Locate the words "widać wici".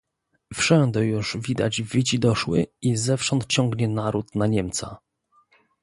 1.37-2.19